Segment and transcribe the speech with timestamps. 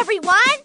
[0.00, 0.59] everyone!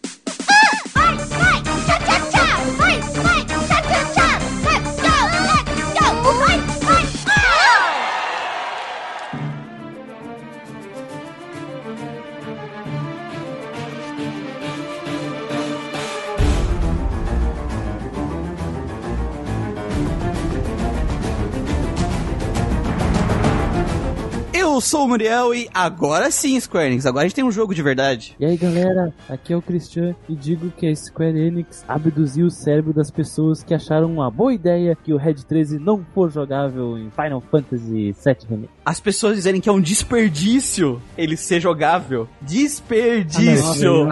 [24.86, 27.82] Sou o Muriel e agora sim, Square Enix, agora a gente tem um jogo de
[27.82, 28.36] verdade.
[28.40, 32.52] E aí galera, aqui é o Christian e digo que a Square Enix abduziu o
[32.52, 36.98] cérebro das pessoas que acharam uma boa ideia que o Red 13 não for jogável
[36.98, 38.70] em Final Fantasy VII Remake.
[38.86, 42.30] As pessoas dizerem que é um desperdício ele ser jogável.
[42.42, 44.08] Desperdício!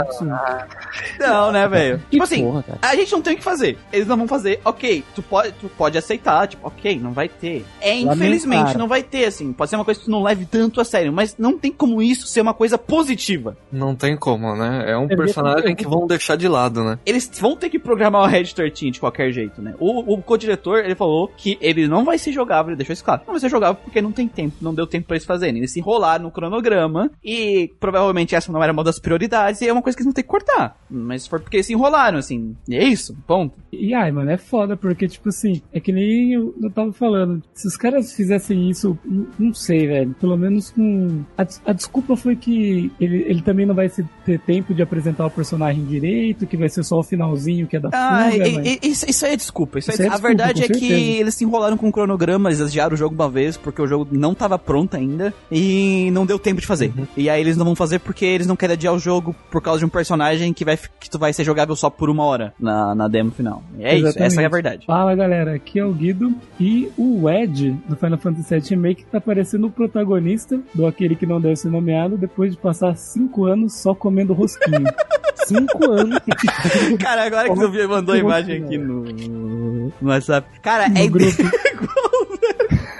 [1.19, 2.01] Não, né, velho?
[2.09, 3.77] Tipo assim, porra, a gente não tem o que fazer.
[3.91, 7.65] Eles não vão fazer, ok, tu pode, tu pode aceitar, tipo, ok, não vai ter.
[7.79, 9.53] É, infelizmente, não vai ter, assim.
[9.53, 12.01] Pode ser uma coisa que tu não leve tanto a sério, mas não tem como
[12.01, 13.57] isso ser uma coisa positiva.
[13.71, 14.85] Não tem como, né?
[14.91, 16.99] É um É personagem que vão deixar de lado, né?
[17.05, 19.73] Eles vão ter que programar o Red 13 de qualquer jeito, né?
[19.79, 23.21] O, o co-diretor, ele falou que ele não vai ser jogável, ele deixou isso claro.
[23.25, 25.57] Não vai ser jogável porque não tem tempo, não deu tempo pra eles fazerem.
[25.57, 29.73] Eles se enrolaram no cronograma e provavelmente essa não era uma das prioridades e é
[29.73, 30.77] uma coisa que eles vão ter que cortar.
[30.89, 32.55] Mas foi porque eles se enrolaram, assim.
[32.67, 33.57] E é isso, ponto.
[33.71, 37.41] E ai, mano, é foda, porque, tipo assim, é que nem eu, eu tava falando.
[37.53, 38.97] Se os caras fizessem isso,
[39.39, 40.15] não sei, velho.
[40.19, 41.21] Pelo menos com.
[41.37, 45.31] A, a desculpa foi que ele, ele também não vai ter tempo de apresentar o
[45.31, 48.67] personagem direito, que vai ser só o finalzinho que é da Ah, fuga, e- mas-
[48.67, 49.79] e- isso, isso aí é desculpa.
[49.79, 52.49] Isso Isso é a desculpa, verdade com é que eles se enrolaram com o cronograma,
[52.49, 56.25] eles adiaram o jogo uma vez porque o jogo não tava pronto ainda e não
[56.25, 56.91] deu tempo de fazer.
[56.97, 57.05] Uhum.
[57.15, 59.79] E aí eles não vão fazer porque eles não querem adiar o jogo por causa
[59.79, 62.93] de um personagem que vai que tu vai ser jogável só por uma hora na,
[62.95, 63.63] na demo final.
[63.79, 64.31] É isso, Exatamente.
[64.33, 64.85] essa é a verdade.
[64.85, 69.19] Fala galera, aqui é o Guido e o Ed do Final Fantasy VII Remake tá
[69.21, 70.42] parecendo o protagonista
[70.73, 74.85] do aquele que não deve ser nomeado depois de passar 5 anos só comendo rosquinho.
[75.45, 76.19] Cinco anos.
[77.01, 80.47] Cara, agora que tu viu- mandou a imagem aqui no, no WhatsApp.
[80.61, 81.43] Cara, No é grupo.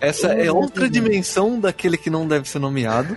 [0.00, 3.16] Essa é outra dimensão daquele que não deve ser nomeado.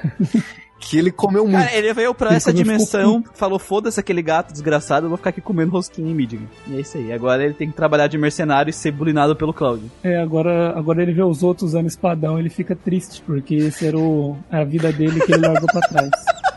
[0.90, 1.64] Que ele comeu muito.
[1.64, 5.30] Cara, ele veio pra Ele essa dimensão, falou: foda-se aquele gato desgraçado, eu vou ficar
[5.30, 6.48] aqui comendo rosquinha em Midgard.
[6.68, 7.12] E é isso aí.
[7.12, 9.90] Agora ele tem que trabalhar de mercenário e ser bulinado pelo Cláudio.
[10.04, 13.98] É, agora, agora ele vê os outros usando espadão, ele fica triste, porque esse era
[13.98, 16.12] o, a vida dele que ele largou pra trás.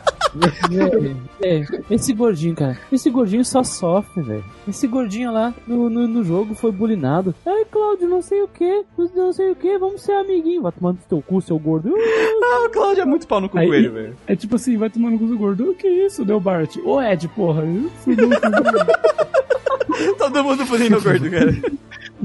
[1.43, 2.79] É, esse gordinho, cara.
[2.91, 4.45] Esse gordinho só sofre, velho.
[4.69, 7.35] Esse gordinho lá no, no, no jogo foi bulinado.
[7.45, 10.63] Ai, Cláudio, não sei o que, não sei o que, vamos ser amiguinho.
[10.63, 11.93] Vai tomando teu cu, seu gordo.
[11.95, 14.17] Ah, o Cláudio é muito pau no cu Aí- com ele, velho.
[14.27, 15.71] É tipo assim, vai tomando com o gordo.
[15.71, 16.77] O que é isso, deu Bart?
[16.85, 17.63] Ô Ed, porra.
[20.19, 21.53] Todo mundo fazendo o gordo, cara.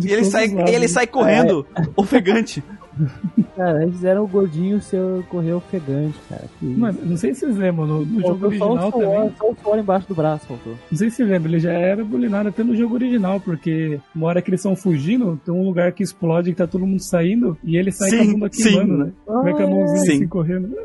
[0.04, 2.64] E ele sai, ele sai correndo, ofegante.
[3.56, 6.46] Cara, eles fizeram o gordinho seu correr ofegante, cara.
[6.60, 6.80] Que isso.
[6.80, 9.36] Mano, não sei se vocês lembram, no, no jogo Faltou só o original suor, também.
[9.38, 10.74] só o suor embaixo do braço, faltou.
[10.92, 14.28] Não sei se você lembra, ele já era bulinado até no jogo original, porque uma
[14.28, 17.58] hora que eles estão fugindo, tem um lugar que explode que tá todo mundo saindo,
[17.64, 18.64] e ele sai Sim, com a bunda sim.
[18.64, 19.12] queimando, né?
[19.28, 20.12] Vai com a mãozinha Sim.
[20.16, 20.76] assim correndo.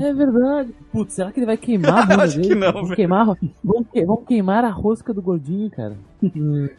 [0.00, 0.68] É verdade.
[0.92, 2.54] Putz, será que ele vai queimar a bunda Acho que dele?
[2.60, 2.96] não, vamos, velho.
[2.96, 3.24] queimar,
[3.64, 5.94] vamos, que- vamos queimar a rosca do gordinho, cara.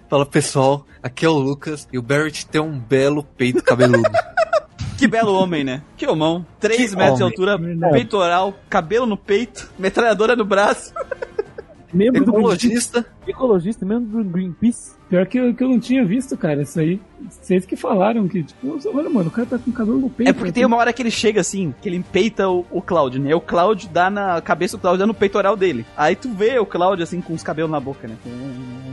[0.07, 4.03] Fala pessoal, aqui é o Lucas e o Barrett tem um belo peito cabeludo.
[4.99, 5.81] Que belo homem, né?
[5.97, 6.45] Que homão.
[6.59, 7.33] 3 Que metros de homem.
[7.33, 7.93] altura, Verdade.
[7.93, 10.93] peitoral, cabelo no peito, metralhadora no braço.
[11.91, 14.91] Membro do Greenpeace, Ecologista, ecologista, membro do Greenpeace.
[15.09, 17.01] Pior que eu, que eu não tinha visto, cara, isso aí.
[17.27, 20.29] Vocês que falaram que, tipo, olha, mano, o cara tá com cabelo no peito.
[20.29, 23.19] É porque tem uma hora que ele chega assim, que ele empeita o, o Cláudio,
[23.19, 23.33] né?
[23.33, 25.83] O Cláudio dá na cabeça do Cláudio, dá no peitoral dele.
[25.97, 28.15] Aí tu vê o Cláudio assim com os cabelos na boca, né?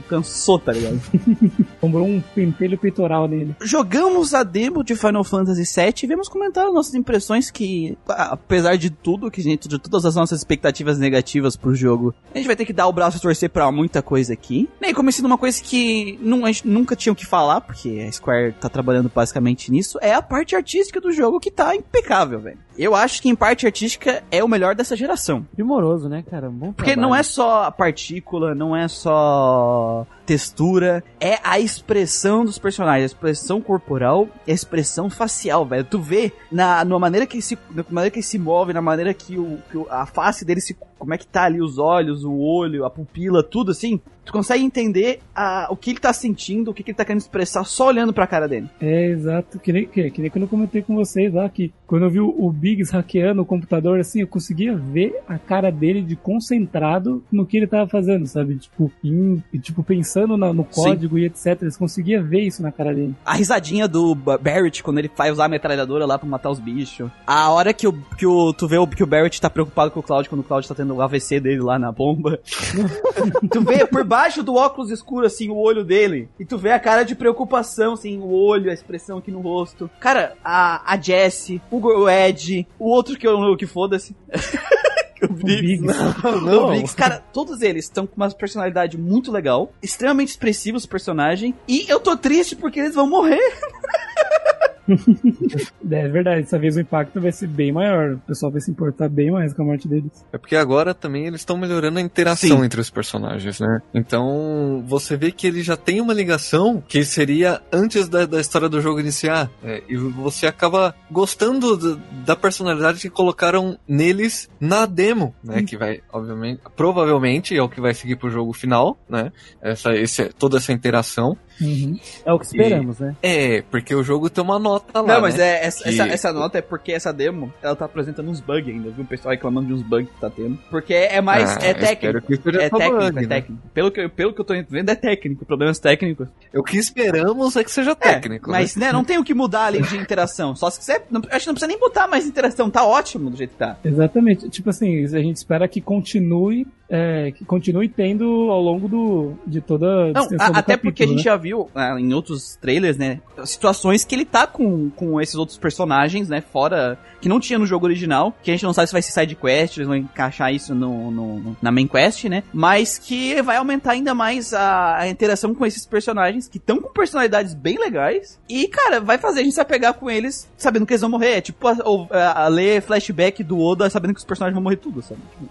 [0.08, 0.98] Cansou, tá ligado?
[1.80, 3.54] Comprou um pentelho peitoral nele.
[3.62, 8.76] Jogamos a demo de Final Fantasy VII e vamos comentar as nossas impressões que, apesar
[8.76, 12.56] de tudo, que gente, de todas as nossas expectativas negativas pro jogo, a gente vai
[12.56, 14.68] ter que dar o braço a torcer pra muita coisa aqui.
[14.80, 18.54] E começando uma coisa que não, a gente nunca tinha que falar, porque a Square
[18.60, 22.65] tá trabalhando basicamente nisso, é a parte artística do jogo que tá impecável, velho.
[22.78, 25.46] Eu acho que em parte artística é o melhor dessa geração.
[25.54, 26.50] Primoroso, né, cara?
[26.50, 27.00] Porque trabalho.
[27.00, 33.14] não é só a partícula, não é só textura, é a expressão dos personagens, a
[33.14, 35.84] expressão corporal e a expressão facial, velho.
[35.84, 38.82] Tu vê na, na maneira que ele se, na maneira que ele se move, na
[38.82, 42.24] maneira que, o, que a face dele se, como é que tá ali os olhos,
[42.24, 44.00] o olho, a pupila, tudo assim.
[44.26, 47.20] Tu consegue entender a, o que ele tá sentindo, o que, que ele tá querendo
[47.22, 48.68] expressar só olhando pra cara dele.
[48.80, 49.58] É, exato.
[49.60, 52.18] Que nem, que, que nem quando eu comentei com vocês lá, que quando eu vi
[52.20, 57.22] o, o Biggs hackeando o computador, assim, eu conseguia ver a cara dele de concentrado
[57.30, 58.56] no que ele tava fazendo, sabe?
[58.56, 61.62] Tipo, em- tipo pensando na- no código e etc.
[61.62, 63.14] Eles conseguiam ver isso na cara dele.
[63.24, 66.58] A risadinha do Ba- Barrett quando ele vai usar a metralhadora lá pra matar os
[66.58, 67.08] bichos.
[67.24, 70.00] A hora que, o, que o, tu vê o, que o Barrett tá preocupado com
[70.00, 72.40] o Cloud quando o Cloud tá tendo o AVC dele lá na bomba.
[73.52, 76.28] tu vê por baixo do óculos escuro, assim, o olho dele.
[76.38, 79.90] E tu vê a cara de preocupação, assim, o olho, a expressão aqui no rosto.
[80.00, 84.16] Cara, a, a Jessie, o, o Ed, o outro que eu não, que foda-se.
[85.22, 85.82] o Biggs.
[85.82, 86.22] Biggs.
[86.42, 91.54] Não, o Biggs, cara, todos eles estão com uma personalidade muito legal, extremamente expressivos personagem,
[91.68, 93.40] e eu tô triste porque eles vão morrer.
[95.90, 98.12] É verdade, dessa vez o impacto vai ser bem maior.
[98.14, 100.24] O pessoal vai se importar bem mais com a morte deles.
[100.32, 102.64] É porque agora também eles estão melhorando a interação Sim.
[102.64, 103.80] entre os personagens, né?
[103.94, 108.68] Então você vê que ele já tem uma ligação que seria antes da, da história
[108.68, 109.50] do jogo iniciar.
[109.62, 115.62] É, e você acaba gostando do- da personalidade que colocaram neles na demo, né?
[115.62, 119.32] Que vai, obviamente, provavelmente é o que vai seguir pro jogo final, né?
[119.62, 121.36] Essa, esse, toda essa interação.
[121.60, 121.98] Uhum.
[122.24, 123.16] É o que esperamos, né?
[123.22, 125.14] É, porque o jogo tem uma nota lá.
[125.14, 125.44] Não, mas né?
[125.62, 128.68] é, essa, Que- essa, essa nota é porque essa demo, ela tá apresentando uns bugs
[128.68, 129.04] ainda, viu?
[129.04, 130.58] O pessoal reclamando de uns bugs que tá tendo.
[130.70, 132.32] Porque é mais, Ah, é espero técnico.
[132.58, 133.26] É técnico, bug, é né?
[133.26, 133.62] técnico.
[133.72, 135.44] Pelo que, eu- pelo que eu tô vendo, é técnico.
[135.44, 136.28] Problemas técnicos.
[136.54, 138.50] O que esperamos é que seja É, técnico.
[138.50, 138.58] né?
[138.58, 140.54] mas, né, não tem o que mudar ali de interação.
[140.54, 141.06] Só se quiser.
[141.10, 142.70] Não, acho que não precisa nem botar mais interação.
[142.70, 143.76] Tá ótimo do jeito que tá.
[143.84, 144.48] Exatamente.
[144.50, 149.60] Tipo assim, a gente espera que continue, é, que continue tendo ao longo do, de
[149.60, 151.22] toda a Não, a- até porque a capítulo, gente né?
[151.22, 153.20] já viu ah, em outros trailers, né?
[153.44, 156.40] Situações que ele tá com, com esses outros personagens, né?
[156.40, 156.98] Fora.
[157.20, 158.34] Que não tinha no jogo original.
[158.42, 161.10] Que a gente não sabe se vai ser side quest, eles vão encaixar isso no,
[161.10, 162.42] no- na main quest, né?
[162.52, 166.92] Mas que vai aumentar ainda mais a, a interação com esses personagens, que estão com
[166.92, 168.38] personalidades bem legais.
[168.48, 171.38] E, cara, vai fazer a gente se apegar com eles sabendo que eles vão morrer.
[171.38, 174.62] É tipo a, ou- a- a ler flashback do Oda sabendo que os personagens vão
[174.62, 175.20] morrer tudo, sabe?
[175.32, 175.50] Tipo,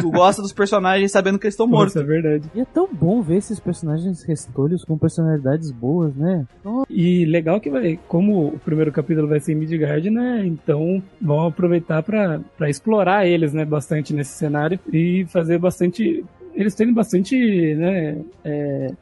[0.00, 1.94] tu gosta dos personagens sabendo que eles estão mortos.
[1.94, 2.50] Nossa, é verdade.
[2.54, 6.46] E é tão bom ver esses personagens restolhos com personalidades boas, né?
[6.88, 10.44] E legal que vai, como o primeiro capítulo vai ser em Midgard, né?
[10.44, 13.64] Então vão aproveitar pra pra explorar eles, né?
[13.64, 16.24] Bastante nesse cenário e fazer bastante.
[16.60, 18.16] Eles têm bastante, né?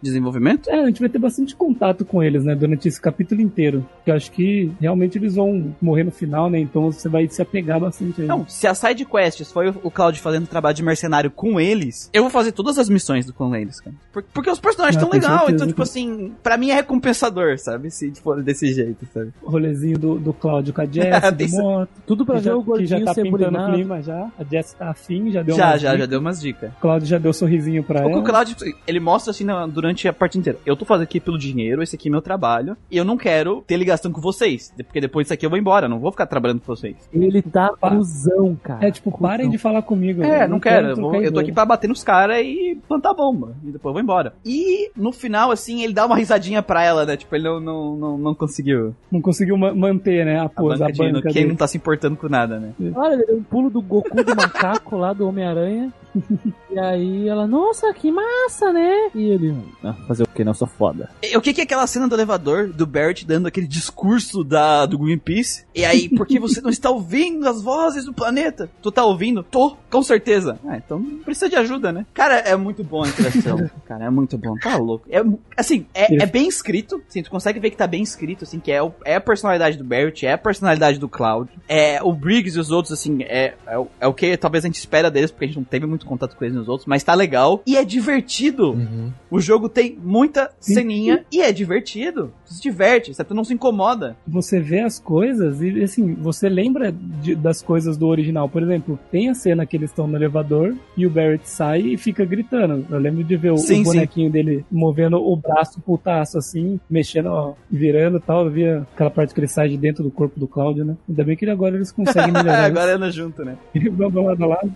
[0.03, 0.69] Desenvolvimento?
[0.71, 2.55] É, a gente vai ter bastante contato com eles, né?
[2.55, 3.85] Durante esse capítulo inteiro.
[4.05, 6.59] Que eu acho que realmente eles vão morrer no final, né?
[6.59, 8.29] Então você vai se apegar bastante a eles.
[8.29, 12.09] Não, se a side quests foi o- o Cloud fazendo trabalho de mercenário com eles,
[12.13, 13.95] eu vou fazer todas as missões do- com eles, cara.
[14.13, 15.55] Por- Porque os personagens Ah, estão com legais, certeza.
[15.57, 17.91] então, tipo assim, pra mim é recompensador, sabe?
[17.91, 19.33] Se for desse jeito, sabe?
[19.43, 21.89] O rolezinho do, do Cláudio com a Jess, do moto.
[22.07, 24.31] Tudo pra ver já, o que já gordinho tá ser pintando o clima já.
[24.39, 26.71] A Jess tá afim, já deu já, uma já, já deu umas dicas.
[26.71, 28.19] O Cláudio já deu sorrisinho pra O ela.
[28.19, 28.57] o Cloud,
[28.87, 30.59] ele mostra assim durante a parte inteira.
[30.67, 33.63] Eu tô fazendo aqui pelo dinheiro, esse aqui é meu trabalho, e eu não quero
[33.67, 34.73] ter ligação com vocês.
[34.77, 36.97] Porque depois disso aqui eu vou embora, não vou ficar trabalhando com vocês.
[37.13, 38.87] Ele tá cuzão, cara.
[38.87, 40.23] É tipo, parem de falar comigo.
[40.23, 40.89] É, eu não quero.
[40.89, 43.55] Eu, vou- eu tô aqui pra bater nos caras e plantar bomba.
[43.65, 44.35] E depois eu vou embora.
[44.45, 47.17] E no final, assim, ele dá uma risadinha pra ela, né?
[47.17, 48.95] Tipo, ele não, não, não, não conseguiu.
[49.11, 51.49] Não conseguiu ma- manter, né, a A pose, a banca banca, de quem dele.
[51.49, 52.73] não tá se importando com nada, né?
[52.95, 55.93] Olha, ele deu um pulo do Goku do macaco lá do Homem-Aranha.
[56.71, 59.11] e aí ela, nossa, que massa, né?
[59.15, 59.55] E ele,
[59.85, 60.45] ah, fazer o que?
[60.45, 61.11] Não, eu sou foda.
[61.23, 64.87] E o que que é aquela cena do elevador, do Barrett dando aquele discurso da,
[64.87, 65.65] do Greenpeace?
[65.75, 68.71] E aí, por que você não está ouvindo as vozes do planeta?
[68.83, 69.43] Tu tá ouvindo?
[69.43, 70.59] Tô, com certeza.
[70.67, 72.07] Ah, então não precisa de ajuda, né?
[72.15, 73.69] Cara, é muito bom a interação.
[73.87, 74.55] Cara, é muito bom.
[74.57, 75.07] Tá louco.
[75.11, 75.23] É,
[75.57, 77.01] assim, é, é bem escrito.
[77.09, 79.77] Assim, tu consegue ver que tá bem escrito, assim, que é, o- é a personalidade
[79.77, 81.51] do Barrett, é a personalidade do Cloud.
[81.69, 84.77] É, o Briggs e os outros, assim, é, é, é o que talvez a gente
[84.79, 87.15] espera deles, porque a gente não teve muito contato com eles nos outros, mas tá
[87.19, 87.63] legal.
[87.67, 88.71] E é divertido.
[88.71, 89.13] Uhum.
[89.31, 92.33] O jogo tem muita ceninha e é divertido.
[92.47, 93.13] Tu se diverte?
[93.25, 94.17] Tu não se incomoda.
[94.27, 98.49] Você vê as coisas e, assim, você lembra de- das coisas do original.
[98.49, 101.97] Por exemplo, tem a cena que eles estão no elevador e o Barrett sai e
[101.99, 102.87] fica gritando.
[102.91, 107.27] Eu lembro de ver o, Sim, o bonequinho dele movendo o braço putaço, assim, mexendo,
[107.27, 108.47] ó, virando e tal.
[108.47, 110.97] Eu via aquela parte que ele sai de dentro do corpo do Cláudio, né?
[111.09, 112.65] Ainda bem que agora eles conseguem melhorar.
[112.65, 113.57] Agora anda junto, né?
[113.93, 114.73] Vamos lado a lado.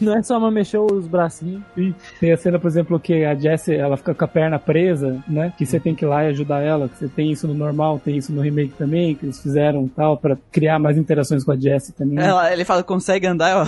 [0.00, 1.62] Não é só uma mexer os bracinhos.
[1.76, 5.22] E tem a cena, por exemplo, que a Jessie, ela fica com a perna presa,
[5.28, 5.52] né?
[5.56, 6.88] Que você tem que ir lá e ajudar ela.
[6.88, 9.88] Que você tem isso no normal, tem isso no remake também, que eles fizeram e
[9.88, 12.18] tal, pra criar mais interações com a Jessie também.
[12.24, 13.66] Ela, ele fala, consegue andar, ela,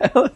[0.00, 0.32] ela-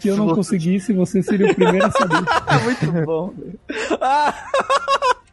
[0.00, 2.16] Se eu não conseguisse, você seria o primeiro a saber.
[2.48, 3.32] é muito bom.
[4.00, 4.34] Ah,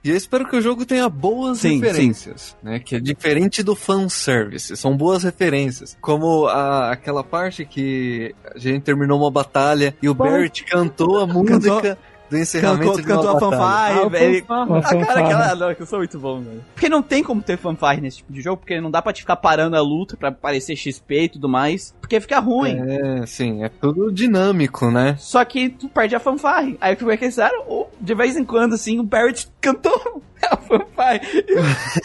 [0.05, 2.79] E eu espero que o jogo tenha boas Sim, referências, né?
[2.79, 4.77] Que é diferente do fanservice.
[4.77, 5.97] São boas referências.
[5.99, 10.25] Como a- aquela parte que a gente terminou uma batalha e o Pô.
[10.25, 11.97] Barrett cantou a música
[12.29, 14.45] do encerramento cantou, cantou a fanfare, Ah, velho.
[14.47, 16.63] A cara, aquela, não, que eu sou muito bom, velho.
[16.73, 19.21] Porque não tem como ter fanfare nesse tipo de jogo, porque não dá pra te
[19.21, 22.77] ficar parando a luta pra parecer XP e tudo mais, porque fica ruim.
[22.79, 25.15] É, sim, é tudo dinâmico, né?
[25.19, 26.77] Só que tu perde a fanfare.
[26.81, 27.87] Aí o que fizeram?
[27.99, 31.21] De vez em quando, assim, o Barrett cantou a fanfare.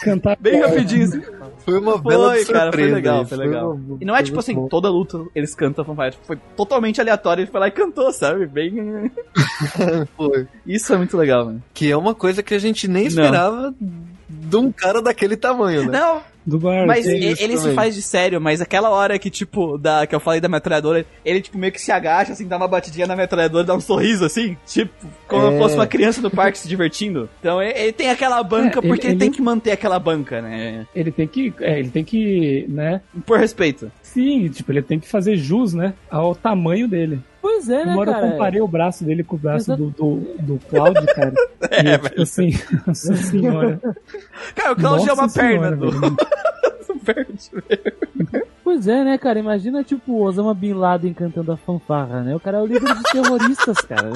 [0.01, 1.21] Cantar Bem rapidinho, assim.
[1.71, 3.71] Foi uma bela Foi, cara, foi surpresa legal, foi legal.
[3.73, 4.67] uma- E não é Foi tipo assim, bom.
[4.67, 6.15] toda luta eles cantam fanfare.
[6.23, 8.45] Foi totalmente aleatório, ele foi lá e cantou, sabe?
[8.45, 9.11] Bem.
[10.17, 10.47] Foi.
[10.65, 11.63] Isso é muito legal, mano.
[11.73, 13.73] Que é uma coisa que a gente nem Não.
[14.51, 15.99] De um cara daquele tamanho, né?
[15.99, 16.85] Não, Do bar.
[16.85, 20.19] mas tem ele, se faz de sério, mas aquela hora que, tipo, da, que eu
[20.19, 23.63] falei da metralhadora, ele, tipo, meio que se agacha, assim, dá uma batidinha na metralhadora,
[23.63, 24.91] dá um sorriso, assim, tipo,
[25.27, 25.51] como É.
[25.51, 27.29] se fosse uma criança no parque se divertindo.
[27.39, 29.97] Então ele, ele tem aquela banca É, ele- porque ele, ele- tem que manter aquela
[29.99, 30.85] banca, né?
[30.95, 31.53] Ele tem que.
[31.61, 32.65] É, ele tem que.
[32.67, 33.01] né?
[33.25, 33.91] Por respeito.
[34.01, 35.93] Sim, tipo, ele tem que fazer jus, né?
[36.09, 37.19] Ao tamanho dele.
[37.61, 38.31] Pois é, né, Uma hora eu cara?
[38.31, 39.83] comparei o braço dele com o braço Exato.
[39.83, 41.31] do, do, do Cloud, cara.
[41.69, 42.01] É, e, velho.
[42.09, 42.51] tipo assim,
[42.87, 43.79] nossa senhora.
[44.55, 45.91] Cara, o Claudio é uma Nossa perna senhora, do.
[47.05, 48.45] velho.
[48.63, 49.39] Pois é, né, cara?
[49.39, 52.35] Imagina, tipo, o Osama Bin Laden cantando a fanfarra, né?
[52.35, 54.11] O cara é o líder dos terroristas, cara.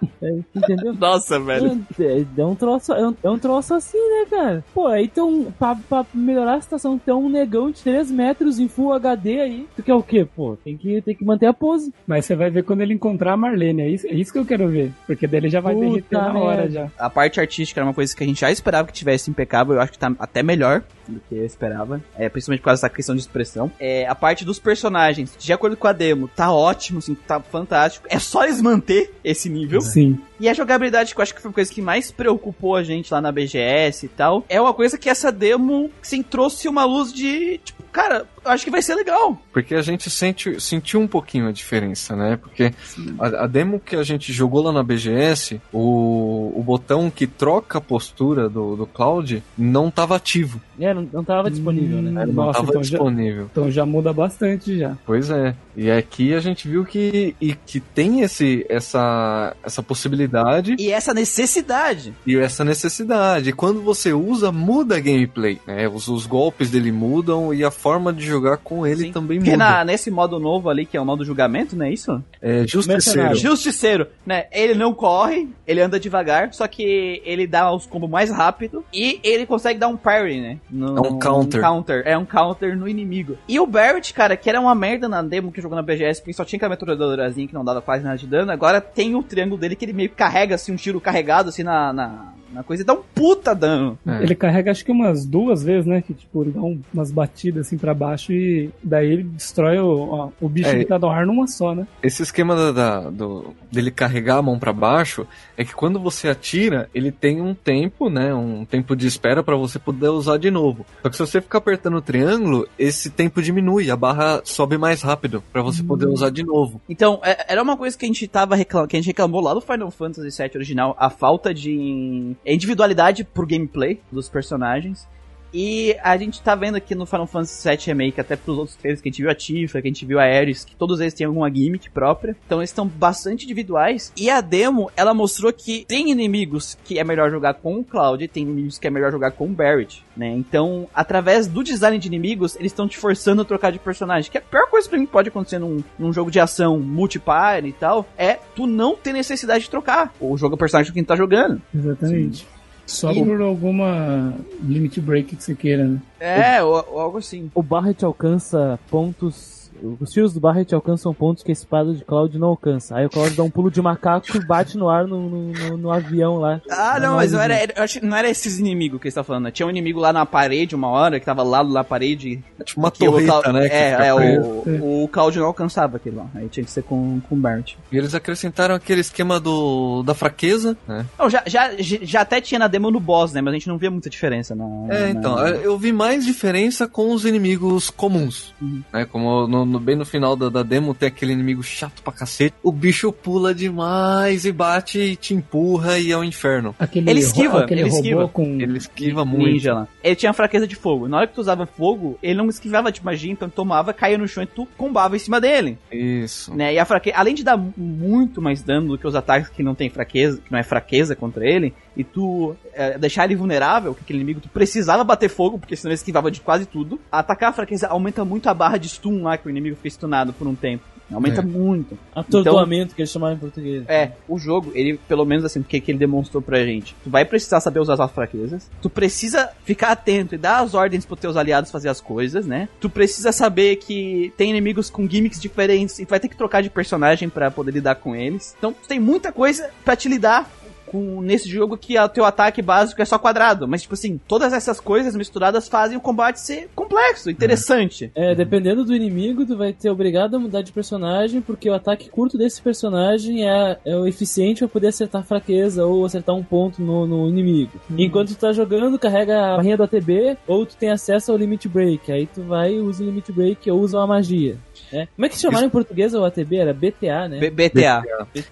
[0.22, 0.92] É, entendeu?
[0.92, 1.82] Nossa, velho.
[1.98, 4.64] É, é um troço, é um, é um troço assim, né, cara?
[4.74, 8.68] Pô, aí então, pra, pra melhorar a situação, tem um negão de 3 metros em
[8.68, 9.66] Full HD aí.
[9.74, 10.26] Tu quer o quê?
[10.36, 11.90] Pô, tem que, tem que manter a pose.
[12.06, 13.80] Mas você vai ver quando ele encontrar a Marlene.
[13.80, 14.92] É isso, é isso que eu quero ver.
[15.06, 16.70] Porque daí ele já vai Puta derreter na hora merda.
[16.70, 16.90] já.
[16.98, 19.76] A parte artística era uma coisa que a gente já esperava que tivesse impecável.
[19.76, 22.00] Eu acho que tá até melhor do que eu esperava.
[22.16, 23.72] É, principalmente por causa dessa questão de expressão.
[23.80, 28.06] É, a parte dos personagens, de acordo com a demo, tá ótimo, assim, tá fantástico.
[28.10, 29.79] É só eles manter esse nível.
[29.80, 30.18] Sim.
[30.38, 33.12] E a jogabilidade, que eu acho que foi a coisa que mais preocupou a gente
[33.12, 37.12] lá na BGS e tal, é uma coisa que essa demo, assim, trouxe uma luz
[37.12, 39.36] de, tipo, cara, eu acho que vai ser legal.
[39.52, 42.36] Porque a gente sente, sentiu um pouquinho a diferença, né?
[42.36, 42.72] Porque
[43.18, 47.78] a, a demo que a gente jogou lá na BGS, o, o botão que troca
[47.78, 52.10] a postura do, do Cloud não estava ativo, É, não, não tava disponível, né?
[52.24, 53.48] Hum, não Nossa, estava então já, disponível.
[53.50, 54.96] então já muda bastante já.
[55.04, 55.54] Pois é.
[55.76, 61.12] E aqui a gente viu que, e que tem esse, essa, essa possibilidade E essa
[61.14, 62.14] necessidade.
[62.26, 63.50] e essa necessidade.
[63.50, 65.58] E quando você usa, muda a gameplay.
[65.66, 65.88] Né?
[65.88, 69.12] Os, os golpes dele mudam e a forma de jogar com ele Sim.
[69.12, 69.64] também Porque muda.
[69.64, 72.22] na, nesse modo novo ali, que é o modo julgamento, não é isso?
[72.42, 72.88] É justiceiro.
[72.92, 73.36] Mercenário.
[73.36, 74.44] Justiceiro, né?
[74.52, 79.18] Ele não corre, ele anda devagar, só que ele dá os combos mais rápido e
[79.22, 80.58] ele consegue dar um parry, né?
[80.70, 81.60] No- É um counter.
[81.60, 82.02] counter.
[82.04, 83.36] É um counter no inimigo.
[83.48, 86.32] E o Barrett, cara, que era uma merda na demo que jogou na BGS, porque
[86.34, 89.58] só tinha aquela metralhadorazinha que não dava quase nada de dano, agora tem o triângulo
[89.60, 92.82] dele que ele meio que carrega assim um tiro carregado assim na, na, na coisa
[92.82, 93.98] e dá um puta dano.
[94.06, 94.22] É.
[94.22, 96.00] Ele carrega acho que umas duas vezes, né?
[96.02, 99.88] Que tipo, ele dá um- umas batidas assim pra baixo e daí ele destrói o,
[100.10, 100.78] ó, o bicho É.
[100.78, 101.86] que tá no ar numa só, né?
[102.02, 105.26] Esse esquema da, da- do, dele carregar a mão pra baixo
[105.56, 108.34] é que quando você atira, ele tem um tempo, né?
[108.34, 110.84] Um tempo de espera pra você poder usar de novo.
[111.02, 115.02] Só que se você ficar apertando o triângulo, esse tempo diminui, a barra sobe mais
[115.02, 116.80] rápido pra você poder usar de novo.
[116.88, 119.54] Então, é- era uma coisa que a gente tava reclamando, que a gente reclamou lá
[119.54, 125.06] do Final Fantasy VII original, a falta de individualidade pro gameplay dos personagens.
[125.52, 129.00] E a gente tá vendo aqui no Final Fantasy VII Remake, até pros outros trailers
[129.00, 131.14] que a gente viu a Tifa, que a gente viu a Ares, que todos eles
[131.14, 132.36] têm alguma gimmick própria.
[132.46, 134.12] Então eles estão bastante individuais.
[134.16, 138.22] E a demo, ela mostrou que tem inimigos que é melhor jogar com o Cloud,
[138.22, 140.28] e tem inimigos que é melhor jogar com o Barrett, né?
[140.28, 144.30] Então, através do design de inimigos, eles estão te forçando a trocar de personagem.
[144.30, 147.66] Que a pior coisa pra mim que pode acontecer num, num jogo de ação multiplayer
[147.66, 151.06] e tal, é tu não ter necessidade de trocar o jogo o personagem que tu
[151.06, 151.60] tá jogando.
[151.74, 152.46] Exatamente.
[152.90, 156.00] Só E- por alguma limit break que você queira, né?
[156.18, 157.48] É, ou, ou algo assim.
[157.54, 159.59] O Barret alcança pontos.
[160.00, 162.96] Os tiros do Barret alcançam pontos que a espada de Cloud não alcança.
[162.96, 165.76] Aí o Cloud dá um pulo de macaco e bate no ar no, no, no-
[165.76, 166.60] no avião lá.
[166.70, 169.44] Ah, não, mas não era, acho, não era esses inimigos que você tá falando.
[169.44, 169.50] né?
[169.50, 172.42] Tinha um inimigo lá na parede uma hora, que tava lá na parede.
[172.58, 173.66] É tipo uma o torreta, né?
[173.66, 176.26] É, é o, o Claudio não alcançava aquilo lá.
[176.34, 177.74] Aí tinha que ser com, com o Bart.
[177.90, 181.06] E eles acrescentaram aquele esquema do, da fraqueza, né?
[181.18, 183.40] Não, já, já, já até tinha na demo no boss, né?
[183.40, 184.64] Mas a gente não via muita diferença na.
[184.88, 188.54] É, na- então, eu vi mais diferença com os inimigos comuns.
[188.60, 188.82] Uhum.
[188.92, 189.04] Né?
[189.04, 192.54] Como no, no- bem no final da, da demo tem aquele inimigo chato pra cacete.
[192.62, 196.74] O bicho pula demais e bate e te empurra e é o inferno.
[196.78, 198.28] Aquele Ele esquiva, ro- aquele ele robô esquiva.
[198.28, 198.44] com.
[198.60, 199.46] Ele esquiva muito.
[199.52, 199.88] Ninja lá.
[200.02, 201.08] Ele tinha fraqueza de fogo.
[201.08, 204.26] Na hora que tu usava fogo, ele não esquivava de magia, então tomava, caía no
[204.28, 205.78] chão e tu combava em cima dele.
[205.92, 206.54] Isso.
[206.54, 206.74] Né?
[206.74, 209.62] E a fraqueza, além de dar mu- muito mais dano do que os ataques que
[209.62, 213.94] não tem fraqueza, que não é fraqueza contra ele, e tu é, deixar ele vulnerável,
[213.94, 216.98] que aquele inimigo tu precisava bater fogo, porque senão ele esquivava de quase tudo.
[217.10, 220.32] Atacar a fraqueza aumenta muito a barra de stun lá, que o inimigo fica stunado
[220.32, 220.84] por um tempo.
[221.12, 221.44] Aumenta É.
[221.44, 221.98] muito.
[222.14, 223.84] Atordoamento, que eles chamaram em português.
[223.88, 226.94] É, o jogo, ele, pelo menos assim, o que, que ele demonstrou pra gente?
[227.02, 231.04] Tu vai precisar saber usar as fraquezas, tu precisa ficar atento e dar as ordens
[231.04, 232.68] pros teus aliados fazer as coisas, né?
[232.80, 236.62] Tu precisa saber que tem inimigos com gimmicks diferentes e tu vai ter que trocar
[236.62, 238.54] de personagem pra poder lidar com eles.
[238.56, 240.48] Então, tu tem muita coisa pra te lidar
[240.90, 243.68] com nesse jogo que o teu ataque básico é só quadrado.
[243.68, 248.10] Mas, tipo assim, todas essas coisas misturadas fazem o combate ser complexo, interessante.
[248.14, 252.08] É, dependendo do inimigo, tu vai ter obrigado a mudar de personagem, porque o ataque
[252.10, 256.82] curto desse personagem é, é o eficiente pra poder acertar fraqueza ou acertar um ponto
[256.82, 257.72] no, no inimigo.
[257.96, 261.68] Enquanto tu tá jogando, carrega a barrinha do ATB, ou tu tem acesso ao Limit
[261.68, 262.10] Break.
[262.10, 264.56] Aí tu vai, usa o Limit Break ou usa uma magia.
[264.92, 265.06] É.
[265.14, 266.56] Como é que se chamaram em português o ATB?
[266.56, 267.38] Era BTA, né?
[267.38, 268.02] B- BTA.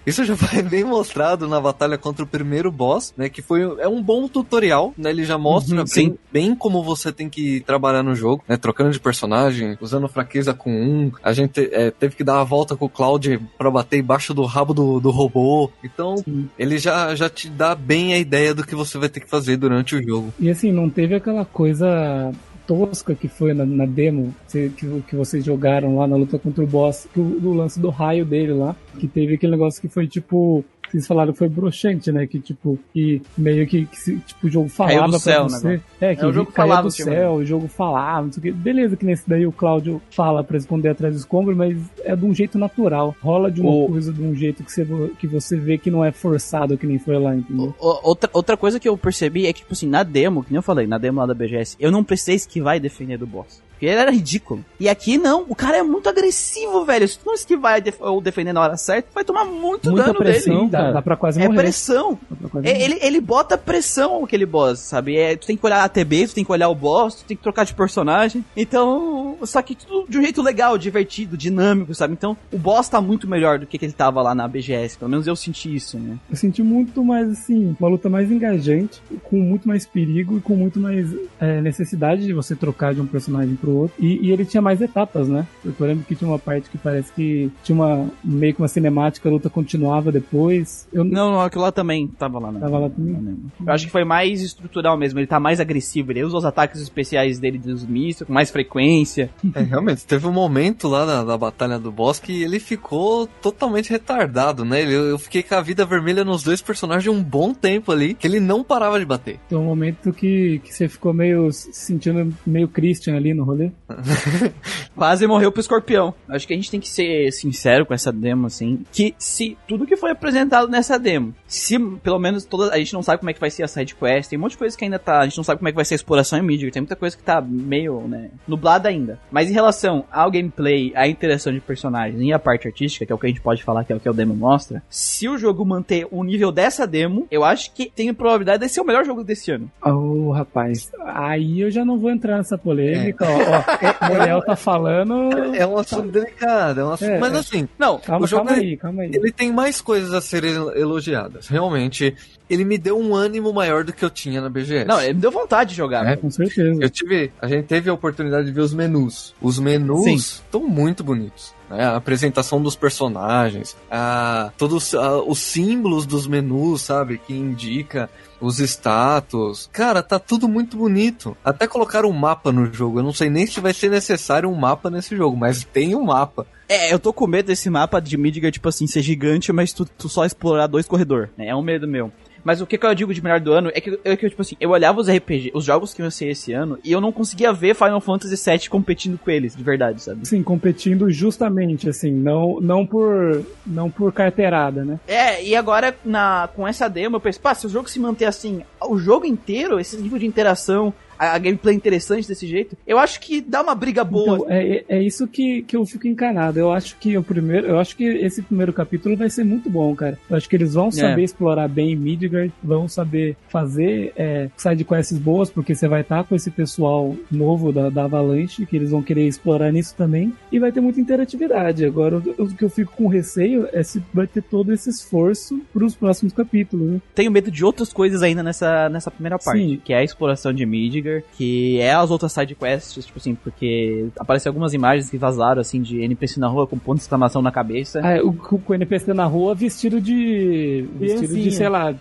[0.07, 3.29] Isso já foi bem mostrado na batalha contra o primeiro boss, né?
[3.29, 5.11] Que foi é um bom tutorial, né?
[5.11, 6.09] Ele já mostra Uhum, sim.
[6.09, 8.57] bem, bem como você tem que trabalhar no jogo, né?
[8.57, 11.13] Trocando de personagem, usando fraqueza com um.
[11.23, 14.45] A gente é, teve que dar a volta com o Cloud pra bater embaixo do
[14.45, 15.71] rabo do, do robô.
[15.83, 16.17] Então,
[16.59, 19.57] ele já, já te dá bem a ideia do que você vai ter que fazer
[19.57, 20.33] durante o jogo.
[20.39, 22.33] E assim, não teve aquela coisa
[22.67, 26.63] tosca que foi na, na demo que, que, que vocês jogaram lá na luta contra
[26.63, 29.89] o boss, que o, o lance do raio dele lá, que teve aquele negócio que
[29.89, 30.63] foi tipo.
[30.91, 32.27] Vocês falaram que foi broxante, né?
[32.27, 35.69] Que tipo, que meio que, que tipo, o jogo falava do pra céu, você.
[35.69, 38.43] né, É, que É, o jogo falava do céu, o jogo falava, não sei o
[38.43, 38.53] que.
[38.53, 42.25] Beleza, que nesse daí o Cláudio fala pra esconder atrás do escombro, mas é de
[42.25, 43.15] um jeito natural.
[43.23, 44.87] Rola de uma O- coisa de um jeito que você,
[45.19, 47.75] que você vê que não é forçado, que nem foi lá, entendeu?
[47.79, 50.57] O- Outra, outra coisa que eu percebi é que, tipo assim, na demo, que nem
[50.59, 53.63] eu falei, na demo lá da BGS, eu não precisei esquivar e defender do boss.
[53.79, 54.65] Porque ele era ridículo.
[54.81, 57.07] E aqui não, o cara é muito agressivo, velho.
[57.07, 60.19] Se tu não esquivar e ou defender na hora certa, vai tomar muito Muita dano
[60.19, 60.57] pressão.
[60.59, 60.71] dele.
[60.71, 60.93] Dá, cara.
[60.95, 61.59] dá pra quase É morrer.
[61.61, 62.19] pressão.
[62.29, 65.17] Dá pra quase É, ele, ele bota pressão aquele boss, sabe?
[65.17, 67.37] É, tu tem que olhar a ATB, tu tem que olhar o boss, tu tem
[67.37, 68.45] que trocar de personagem.
[68.57, 72.13] Então, só que tudo de um jeito legal, divertido, dinâmico, sabe?
[72.15, 74.99] Então, o boss tá muito melhor do que, que ele tava lá na BGS.
[74.99, 76.17] Pelo menos eu senti isso, né?
[76.29, 80.57] Eu senti muito mais, assim, uma luta mais engajante, com muito mais perigo e com
[80.57, 81.09] muito mais
[81.41, 83.97] é, necessidade de você trocar de um personagem pro outro.
[83.99, 85.47] E, e ele tinha mais etapas, né?
[85.65, 89.29] Eu lembro que tinha uma parte que parece que tinha uma meio que uma cinemática,
[89.29, 90.89] a luta continuava depois.
[90.93, 92.61] Eu Não, não, aquilo lá também tava lá, né?
[92.61, 93.37] Tava lá também?
[93.65, 95.19] Eu acho que foi mais estrutural mesmo.
[95.19, 96.13] Ele tá mais agressivo.
[96.13, 99.31] Ele usa os ataques especiais dele dos mísseis com mais frequência.
[99.55, 103.91] É, realmente, teve um momento lá na, na batalha do boss que ele ficou totalmente
[103.91, 104.83] retardado, né?
[104.83, 108.27] Ele- eu fiquei com a vida vermelha nos dois personagens um bom tempo ali, que
[108.27, 109.39] ele não parava de bater.
[109.49, 113.58] Tem um momento que, que você ficou meio se sentindo meio Christian ali no rolê.
[114.95, 116.15] Quase morreu pro escorpião.
[116.29, 118.85] Acho que a gente tem que ser sincero com essa demo, assim.
[118.93, 122.73] Que se tudo que foi apresentado nessa demo, se pelo menos toda.
[122.73, 124.53] A gente não sabe como é que vai ser a side quest, tem um monte
[124.53, 125.21] de coisa que ainda tá.
[125.21, 126.97] A gente não sabe como é que vai ser a exploração em Midgard, tem muita
[126.97, 129.19] coisa que tá meio, né, nublada ainda.
[129.31, 133.15] Mas em relação ao gameplay, à interação de personagens e a parte artística, que é
[133.15, 135.39] o que a gente pode falar que é o que o demo mostra, se o
[135.39, 139.05] jogo manter o nível dessa demo, eu acho que tem probabilidade de ser o melhor
[139.05, 139.71] jogo desse ano.
[139.83, 143.25] Ô, rapaz, aí eu já não vou entrar nessa polêmica.
[143.25, 143.61] Ó, ó,
[144.07, 145.55] o Muriel tá falando.
[145.55, 147.11] É um assunto delicado, é um assunto...
[147.11, 147.39] É, mas é.
[147.39, 149.11] assim, Não, Calma, o jogo calma é- aí, calma aí.
[149.13, 151.49] ele tem mais coisas a serem elogiadas.
[151.49, 152.15] Realmente,
[152.49, 154.87] ele me deu um ânimo maior do que eu tinha na BGS.
[154.87, 156.07] não, ele me deu vontade de jogar.
[156.07, 156.17] É.
[156.17, 156.83] Com certeza.
[156.83, 159.35] Eu tive, a gente teve a oportunidade de ver os menus.
[159.41, 160.15] Os menus Sim.
[160.15, 161.55] estão muito bonitos.
[161.71, 161.85] Né?
[161.85, 167.19] A apresentação dos personagens, a, todos a- os símbolos dos menus, sabe?
[167.19, 168.09] Que indica
[168.41, 169.69] os status.
[169.73, 171.37] Cara, tá tudo muito bonito.
[171.45, 172.99] Até colocaram um mapa no jogo.
[173.01, 176.05] Eu não sei nem se vai ser necessário um mapa nesse jogo, mas tem um
[176.05, 176.47] mapa.
[176.69, 179.85] É, eu tô com medo desse mapa de Midgard, tipo assim, ser gigante, mas tu,
[179.85, 181.49] tu só explorar dois corredor, né?
[181.49, 182.13] É um medo meu.
[182.45, 184.43] Mas o que, que eu digo de melhor do ano é que, é que, tipo
[184.43, 187.13] assim, eu olhava os RPG, os jogos que eu sei esse ano, e eu não
[187.13, 190.27] conseguia ver Final Fantasy VII competindo com eles, de verdade, sabe?
[190.27, 194.99] Sim, competindo justamente, assim, não, não por não por carteirada, né?
[195.07, 198.25] É, e agora na, com essa demo eu pensei, pá, se o jogo se manter
[198.27, 202.99] assim, o jogo inteiro, esse nível de interação, a, a gameplay interessante desse jeito, eu
[202.99, 204.37] acho que dá uma briga boa.
[204.37, 206.59] Então, é, é- é isso que, que eu fico encanado.
[206.59, 209.95] Eu acho que o primeiro, eu acho que esse primeiro capítulo vai ser muito bom,
[209.95, 210.19] cara.
[210.31, 215.51] Eu acho que eles vão saber explorar bem Midgard, vão saber fazer é, sidequests boas,
[215.51, 219.27] porque você vai estar com esse pessoal novo da, da Avalanche, que eles vão querer
[219.27, 221.85] explorar nisso também, e vai ter muita interatividade.
[221.85, 225.61] Agora, o, o que eu fico com receio é se vai ter todo esse esforço
[225.73, 227.01] para os próximos capítulos, né?
[227.15, 229.81] Tenho medo de outras coisas ainda nessa, nessa primeira parte, Sim.
[229.85, 234.09] que é a exploração de Midgard, que é as outras side quests, tipo assim, porque
[234.19, 237.51] aparecem algumas imagens que vazaram, assim, de NPC na rua com ponto de exclamação na
[237.51, 238.01] cabeça.
[238.03, 240.89] Ah, o, com o NPC na rua vestido de.
[240.95, 241.51] vestido de, Criancinha.
[241.53, 241.95] sei lá.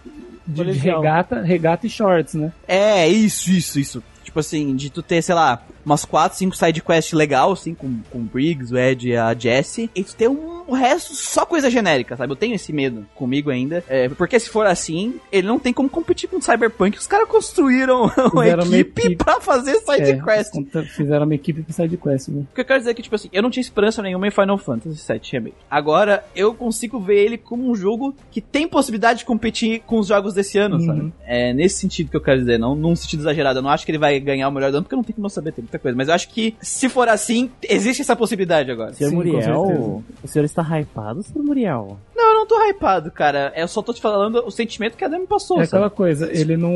[0.45, 2.53] De, de regata, regata e shorts, né?
[2.67, 4.03] É, isso, isso, isso.
[4.23, 7.99] Tipo assim, de tu ter, sei lá, umas 4, 5 side quests legal, assim, com,
[8.09, 11.45] com o Briggs, o Ed e a Jessie, e tu ter um o resto, só
[11.45, 12.31] coisa genérica, sabe?
[12.31, 13.83] Eu tenho esse medo comigo ainda.
[13.87, 16.97] É, porque se for assim, ele não tem como competir com o Cyberpunk.
[16.97, 19.15] Os caras construíram uma equipe, equipe.
[19.23, 20.51] pra fazer side É, quest.
[20.51, 22.43] conta- Fizeram uma equipe pro side quest, né?
[22.51, 24.31] O que eu quero dizer é que, tipo assim, eu não tinha esperança nenhuma em
[24.31, 25.55] Final Fantasy VII Remake.
[25.69, 30.07] Agora, eu consigo ver ele como um jogo que tem possibilidade de competir com os
[30.07, 30.85] jogos desse ano, Uhum.
[30.85, 31.13] sabe?
[31.25, 33.59] É nesse sentido que eu quero dizer, não num sentido exagerado.
[33.59, 35.29] Eu não acho que ele vai ganhar o melhor dano, porque eu não tenho como
[35.29, 35.95] saber, tem muita coisa.
[35.95, 38.93] Mas eu acho que, se for assim, existe essa possibilidade agora.
[38.93, 39.15] Senhor Sim.
[39.15, 41.97] Muriel, o senhor está hypado, senhor Muriel?
[42.15, 43.53] Não, eu não tô hypado, cara.
[43.55, 45.83] Eu só tô te falando o sentimento que a Demi passou, É sabe?
[45.83, 46.71] aquela coisa, ele não.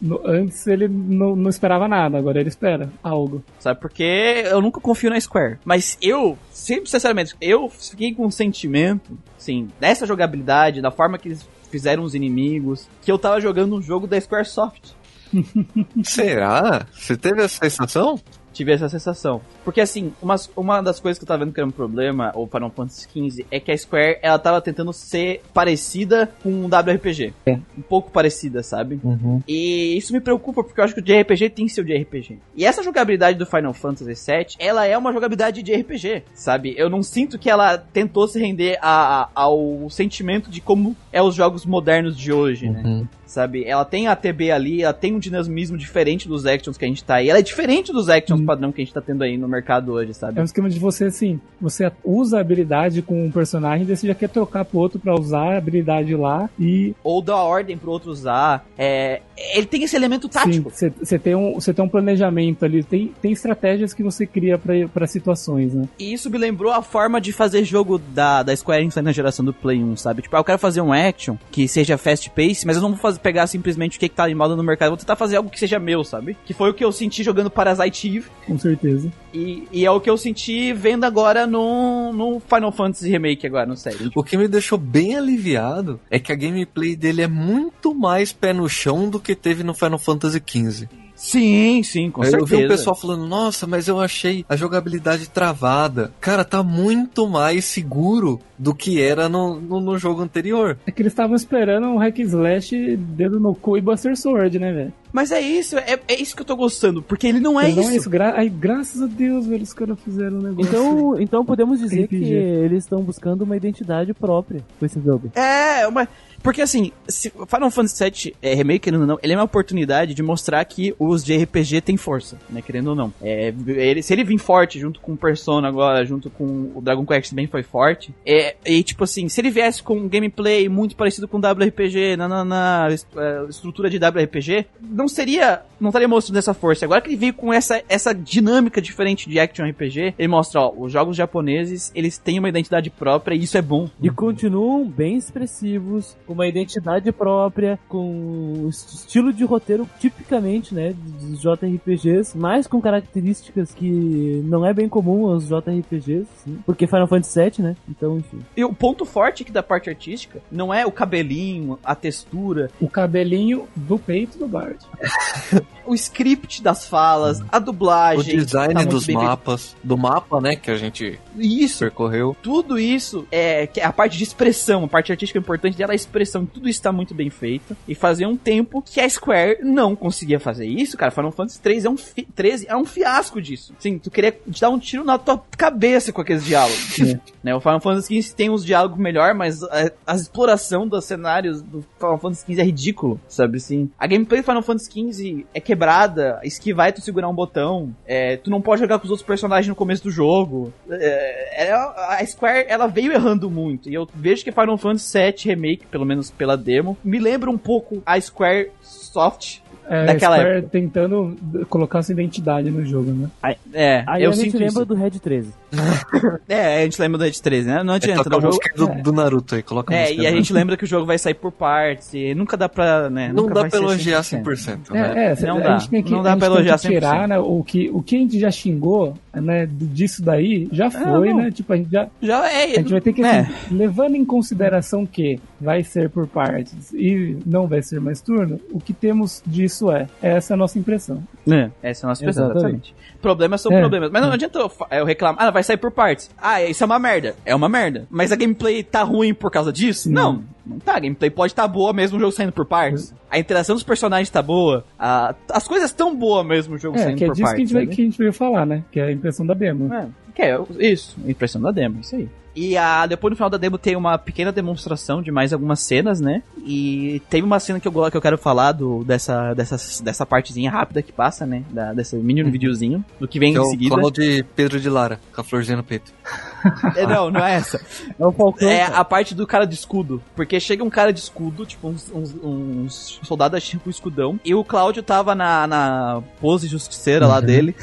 [0.00, 3.42] no- antes ele não, não esperava nada, agora ele espera algo.
[3.58, 3.80] Sabe?
[3.80, 4.02] Porque
[4.46, 5.58] eu nunca confio na Square.
[5.64, 11.28] Mas eu, sempre, sinceramente, eu fiquei com um sentimento, sim, dessa jogabilidade, da forma que
[11.28, 14.92] eles fizeram os inimigos, que eu tava jogando um jogo da Squaresoft.
[16.04, 16.86] Será?
[16.92, 18.18] Você teve essa sensação?
[18.54, 19.42] Tive essa sensação.
[19.64, 22.46] Porque assim, uma, uma das coisas que eu tava vendo que era um problema, ou
[22.46, 27.34] Final Fantasy XV, é que a Square, ela tava tentando ser parecida com um WRPG.
[27.44, 27.58] É.
[27.76, 28.98] Um pouco parecida, sabe?
[29.46, 32.38] E isso me preocupa, porque eu acho que o JRPG tem o JRPG.
[32.56, 36.74] E essa jogabilidade do Final Fantasy VII, ela é uma jogabilidade de RPG, sabe?
[36.76, 41.20] Eu não sinto que ela tentou se render a- a- ao sentimento de como é
[41.20, 42.82] os jogos modernos de hoje, né?
[42.84, 43.08] Uhum.
[43.26, 43.64] Sabe?
[43.64, 47.02] Ela tem a TB ali, ela tem um dinamismo diferente dos actions que a gente
[47.02, 47.28] tá aí.
[47.30, 48.46] Ela é diferente dos actions Hum.
[48.46, 50.38] padrão que a gente tá tendo aí no mercado hoje, sabe?
[50.38, 54.06] É um esquema de você, assim, você usa a habilidade com um personagem, daí você
[54.06, 57.90] já quer trocar pro outro pra usar a habilidade lá e Ou dá ordem pro
[57.90, 58.64] outro usar.
[58.78, 59.20] É...
[59.36, 60.70] Ele tem esse elemento tático.
[60.70, 64.74] você tem, um, você tem um planejamento ali, tem, tem estratégias que você cria pra
[64.92, 65.88] pra situações, né?
[65.98, 69.44] E isso me lembrou a forma de fazer jogo da, da Square Enix na geração
[69.44, 70.22] do Play 1, sabe?
[70.22, 72.98] Tipo, ah, eu quero fazer um action que seja fast pace, mas eu não vou
[72.98, 75.36] fazer, pegar simplesmente o que, que tá em moda no mercado, eu vou tentar fazer
[75.36, 76.36] algo que seja meu, sabe?
[76.44, 79.10] Que foi o que eu senti jogando Parasite Eve, Com certeza.
[79.32, 83.66] e, e é o que eu senti vendo agora no, no Final Fantasy Remake agora,
[83.66, 84.10] no série.
[84.14, 88.52] O que me deixou bem aliviado é que a gameplay dele é muito mais pé
[88.52, 90.88] no chão do que teve no Final Fantasy XV.
[91.16, 92.56] Sim, sim, com eu certeza.
[92.56, 96.12] vi o pessoal falando, nossa, mas eu achei a jogabilidade travada.
[96.20, 100.76] Cara, tá muito mais seguro do que era no, no, no jogo anterior.
[100.86, 104.72] É que eles estavam esperando um hack slash, dedo no cu e Buster Sword, né,
[104.72, 104.92] velho?
[105.14, 107.80] Mas é isso, é, é isso que eu tô gostando, porque ele não é isso.
[107.80, 108.10] Não é isso.
[108.10, 110.68] Gra Ai, graças a Deus, velho, os caras fizeram um negócio.
[110.68, 112.18] Então, então podemos dizer RPG.
[112.18, 115.30] que eles estão buscando uma identidade própria com esse jogo.
[115.36, 116.08] É, uma.
[116.42, 120.12] Porque assim, se Final Fantasy VII é, Remake, querendo ou não, ele é uma oportunidade
[120.12, 122.60] de mostrar que os de RPG têm força, né?
[122.60, 123.10] Querendo ou não.
[123.22, 127.06] É, ele, se ele vir forte junto com o Persona agora, junto com o Dragon
[127.06, 128.14] Quest também foi forte.
[128.26, 132.28] É, e tipo assim, se ele viesse com um gameplay muito parecido com WRPG, na,
[132.28, 135.62] na, na est- é, estrutura de WRPG, não seria.
[135.80, 136.84] Não estaria mostrando essa força.
[136.84, 140.72] Agora que ele veio com essa, essa dinâmica diferente de Action RPG, ele mostra, ó,
[140.76, 143.90] os jogos japoneses, eles têm uma identidade própria e isso é bom.
[144.00, 151.40] E continuam bem expressivos, com uma identidade própria, com estilo de roteiro tipicamente, né, dos
[151.40, 157.40] JRPGs, mas com características que não é bem comum aos JRPGs, sim, porque Final Fantasy
[157.40, 158.38] VII, né, então enfim.
[158.56, 162.88] E o ponto forte aqui da parte artística não é o cabelinho, a textura, O
[162.88, 164.78] cabelinho do peito do Bard.
[165.86, 168.36] o script das falas, a O dublagem.
[168.36, 172.36] design tá dos mapas, do mapa, né, que a gente Isso, percorreu.
[172.42, 175.94] tudo isso é que é a parte de expressão, a parte artística importante dela é
[175.94, 177.76] a expressão, tudo isso tá muito bem feito.
[177.86, 181.10] E fazia um tempo que a Square não conseguia fazer isso, cara.
[181.10, 183.74] Final Fantasy 3 é um fi- 13 é um fiasco disso.
[183.78, 186.98] Sim, tu queria te dar um tiro na tua cabeça com aqueles diálogos.
[187.00, 187.20] É.
[187.42, 191.60] né, o Final Fantasy 15 tem uns diálogos melhor, mas a, a exploração dos cenários
[191.62, 193.90] do Final Fantasy 15 é ridículo, sabe assim?
[193.98, 198.36] A gameplay do Final Fantasy 15 é quebrada, esquivar é tu segurar um botão, é,
[198.36, 200.72] tu não pode jogar com os outros personagens no começo do jogo.
[200.90, 205.48] É, é, a Square, ela veio errando muito, e eu vejo que Final Fantasy 7
[205.48, 210.62] Remake, pelo menos pela demo, me lembra um pouco a Square Soft É, Daquela Square
[210.70, 211.36] tentando
[211.68, 213.28] colocar sua identidade no jogo, né?
[213.72, 214.84] É, Aí eu a gente lembra isso.
[214.86, 215.52] do Red 13.
[216.48, 217.82] É, a gente lembra do Ed 13, né?
[217.82, 218.46] Não É, adianta, toca né?
[218.46, 218.94] a O jogo...
[218.96, 221.04] do, do Naruto aí, coloca a É, música e a gente lembra que o jogo
[221.06, 223.28] vai sair por partes, e nunca dá pra, né?
[223.28, 224.42] Não nunca dá vai pra elogiar 100%.
[224.44, 225.12] 100%, né?
[225.16, 225.78] É, é, Não a dá.
[225.78, 227.28] gente tem que, Não dá a gente pra elogiar que tirar 100%.
[227.28, 231.36] né, o, que, o que a gente já xingou né, disso daí, já foi, não.
[231.38, 231.50] né?
[231.50, 232.06] Tipo, a gente já.
[232.22, 232.64] Já é.
[232.64, 233.40] A gente vai ter que, é.
[233.40, 238.60] assim, levando em consideração que vai ser por partes e não vai ser mais turno,
[238.70, 241.22] o que temos disso é, essa é a nossa impressão.
[241.50, 242.90] É, essa é a nossa impressão, Exatamente.
[242.92, 242.94] exatamente.
[243.20, 243.80] Problemas são É.
[243.80, 244.10] problemas.
[244.10, 246.30] Mas não adianta eu, eu reclamar, ah, vai sair por partes.
[246.40, 247.34] Ah, isso é uma merda.
[247.44, 248.06] É uma merda.
[248.10, 250.10] Mas a gameplay tá ruim por causa disso?
[250.10, 250.96] Não, não tá.
[250.96, 253.14] A gameplay pode estar boa mesmo o jogo saindo por partes.
[253.30, 254.84] A interação dos personagens tá boa.
[254.98, 257.48] a- as coisas tão boas mesmo o jogo É, saindo que é por disso que
[257.50, 257.68] partes.
[257.68, 257.96] gente vai, sabe?
[257.96, 258.84] que a gente veio falar, né?
[258.92, 259.92] Que é a impressão da demo.
[259.92, 260.06] É.
[260.34, 262.28] Que é isso, impressão da demo, isso aí.
[262.54, 266.20] E a, depois no final da demo tem uma pequena demonstração de mais algumas cenas,
[266.20, 266.42] né?
[266.64, 270.70] E teve uma cena que eu, que eu quero falar do, dessa, dessa, dessa partezinha
[270.70, 271.64] rápida que passa, né?
[271.70, 273.94] Da, desse mini videozinho, do que vem Que é em o seguida.
[273.94, 276.12] clone de Pedro de Lara, com a florzinha no peito.
[276.96, 277.76] É, não, não é essa.
[277.78, 278.66] É Falcão.
[278.66, 280.22] É a parte do cara de escudo.
[280.34, 284.40] Porque chega um cara de escudo, tipo, uns, uns, uns soldados tipo escudão.
[284.42, 287.76] E o Cláudio tava na, na pose justiceira lá dele.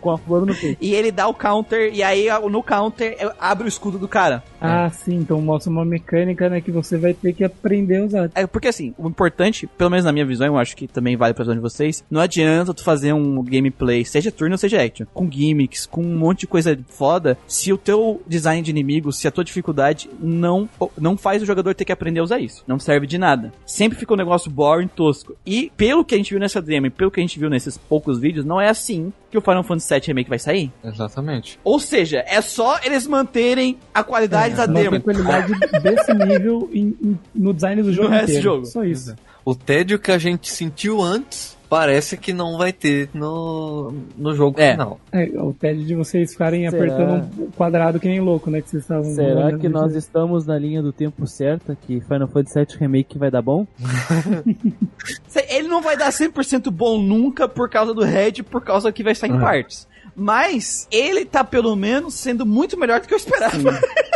[0.00, 0.78] Com a flor no peito.
[0.80, 1.92] E ele dá o counter.
[1.94, 4.42] E aí no counter abre o escudo do cara.
[4.60, 8.30] Ah, sim, então mostra uma mecânica, né, que você vai ter que aprender a usar.
[8.34, 11.34] É porque assim, o importante, pelo menos na minha visão, eu acho que também vale
[11.34, 15.06] pra visão de vocês, não adianta tu fazer um gameplay, seja turno ou seja action,
[15.12, 19.26] com gimmicks, com um monte de coisa foda, se o teu design de inimigo, se
[19.26, 20.68] a tua dificuldade não,
[20.98, 22.64] não faz o jogador ter que aprender a usar isso.
[22.66, 23.52] Não serve de nada.
[23.64, 25.36] Sempre fica um negócio boring, tosco.
[25.44, 27.76] E pelo que a gente viu nessa demo e pelo que a gente viu nesses
[27.76, 30.72] poucos vídeos, não é assim que o Final Fantasy VII Remake vai sair.
[30.82, 31.58] Exatamente.
[31.62, 34.90] Ou seja, é só eles manterem a qualidade da Uma demo.
[35.00, 38.42] tranquilidade desse nível em- em- no design do jogo do inteiro.
[38.42, 38.66] jogo.
[38.66, 39.14] Só isso.
[39.44, 44.60] O tédio que a gente sentiu antes parece que não vai ter no, no jogo
[44.60, 44.72] É.
[44.72, 44.98] final.
[45.12, 46.82] É, o TED de vocês ficarem Será?
[46.84, 48.60] apertando um quadrado que nem louco, né?
[48.60, 51.76] Que vocês estavam Será que nós estamos na linha do tempo certa?
[51.86, 53.66] Que Final Fantasy VII Remake vai dar bom?
[55.48, 59.14] Ele não vai dar 100% bom nunca por causa do Red, por causa que vai
[59.14, 59.40] sair em É.
[59.40, 59.88] partes.
[60.16, 63.56] Mas ele tá pelo menos sendo muito melhor do que eu esperava.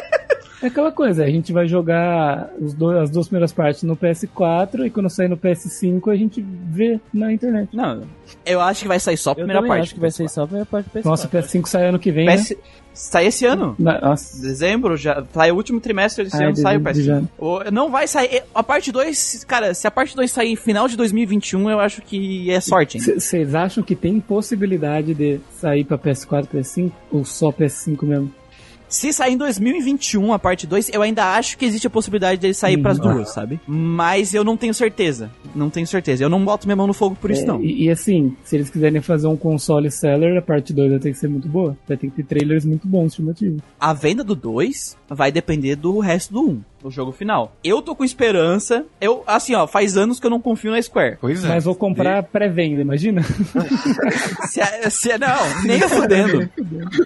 [0.64, 4.86] É aquela coisa, a gente vai jogar os dois- as duas primeiras partes no PS4
[4.86, 7.68] e quando sair no PS5 a gente vê na internet.
[7.76, 8.02] Não,
[8.46, 9.82] eu acho que vai sair só a Eu primeira também parte.
[9.82, 11.04] acho que vai ser só a primeira parte do PS4.
[11.04, 12.36] Nossa, o PS5 sai ano que vem, né?
[12.36, 12.56] PS...
[12.96, 13.74] Sai esse ano.
[13.76, 14.40] Nossa.
[14.40, 17.02] Dezembro, já sai o último trimestre desse Ah, ano, de- sai o de PS.
[17.02, 17.28] janeiro.
[17.36, 18.44] O- Não vai sair.
[18.54, 22.48] A parte 2, cara, se a parte 2 sair final de 2021, eu acho que
[22.52, 23.02] é sorte, hein?
[23.18, 28.32] Vocês acham que tem possibilidade de sair pra PS4 PS5 ou só PS5 mesmo?
[28.88, 32.54] Se sair em 2021 a parte 2, eu ainda acho que existe a possibilidade dele
[32.54, 32.82] sair Uhum.
[32.82, 33.58] pras duas, sabe?
[33.66, 35.30] Mas eu não tenho certeza.
[35.54, 36.22] Não tenho certeza.
[36.22, 37.60] Eu não boto minha mão no fogo por isso, É, não.
[37.62, 41.10] E, e assim, se eles quiserem fazer um console seller, a parte 2 vai ter
[41.12, 41.76] que ser muito boa.
[41.88, 43.60] Vai ter que ter trailers muito bons, estimativos.
[43.80, 47.56] A venda do 2 vai depender do resto do 1, um, do jogo final.
[47.64, 48.84] Eu tô com esperança.
[49.00, 51.16] Eu, assim, ó, faz anos que eu não confio na Square.
[51.20, 51.48] Pois é.
[51.48, 53.22] Mas vou comprar pré-venda, imagina?
[54.48, 56.50] Se, a- se, a- não, nem fudendo.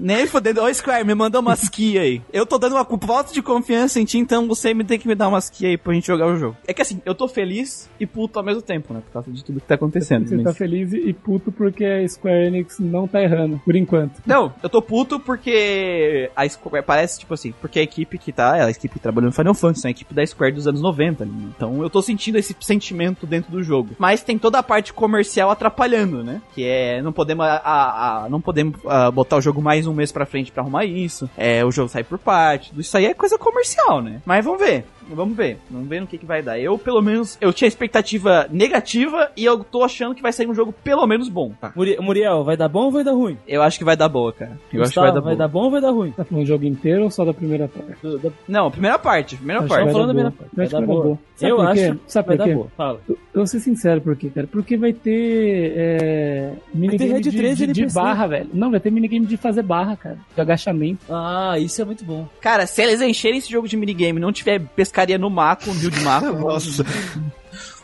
[0.01, 0.63] nem fudendo.
[0.63, 2.21] Ô, Square, me manda umas key aí.
[2.33, 5.15] Eu tô dando uma voto de confiança em ti, então você me tem que me
[5.15, 6.57] dar umas key aí pra gente jogar o jogo.
[6.67, 9.01] É que assim, eu tô feliz e puto ao mesmo tempo, né?
[9.07, 10.29] Por causa de tudo que tá acontecendo.
[10.29, 14.21] Você mas- tá feliz e puto porque a Square Enix não tá errando, por enquanto.
[14.27, 18.65] Não, eu tô puto porque a Square parece, tipo assim, porque a equipe que tá,
[18.65, 21.25] a equipe que trabalhou no Final Fantasy, é a equipe da Square dos anos 90.
[21.25, 21.33] né?
[21.57, 23.91] Então eu tô sentindo esse sentimento dentro do jogo.
[23.99, 26.41] Mas tem toda a parte comercial atrapalhando, né?
[26.55, 29.93] Que é, não podemos, a, a- a- não podemos ah, botar o jogo mais um
[29.95, 31.29] mês pra frente pra arrumar isso.
[31.37, 32.73] É, o jogo sai por parte.
[32.79, 34.21] Isso aí é coisa comercial, né?
[34.25, 34.85] Mas vamos ver.
[35.11, 35.59] Vamos ver.
[35.71, 36.59] Vamos ver no que, que vai dar.
[36.59, 40.55] Eu, pelo menos, eu tinha expectativa negativa e eu tô achando que vai sair um
[40.55, 41.53] jogo pelo menos bom.
[41.75, 43.37] Muri- Muriel, vai dar bom ou vai dar ruim?
[43.47, 44.53] Eu acho que vai dar boa, cara.
[44.73, 45.49] Eu acho que vai Gustavo, dar boa.
[45.49, 46.11] bom ou vai dar ruim?
[46.13, 47.95] Tá falando o jogo inteiro ou só da primeira parte?
[48.03, 49.85] Do- da- Não, primeira parte, primeira Acho parte.
[49.85, 50.33] vai falando dar da boa.
[50.33, 50.57] primeira parte.
[50.59, 51.05] Eu acho Vai que dar vai dar boa.
[51.05, 51.19] boa.
[51.39, 51.81] Sabe Eu por quê?
[51.81, 52.55] acho Sabe vai por dar quê?
[52.55, 52.67] boa.
[52.77, 53.01] Fala.
[53.09, 54.47] Eu vou ser sincero por quê, cara?
[54.49, 57.95] Porque vai ter é, minigame de, 3 de, de NPC.
[57.95, 58.51] barra, velho.
[58.53, 60.19] Não, vai ter minigame de fazer barra, cara.
[60.35, 61.05] De agachamento.
[61.09, 62.27] Ah, isso é muito bom.
[62.41, 64.61] Cara, se eles encherem esse jogo de minigame e não tiver
[64.99, 66.85] pescaria no Mako, um build Mako, Nossa,